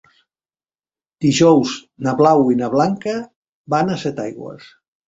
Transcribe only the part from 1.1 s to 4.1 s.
Dijous na Blau i na Blanca van a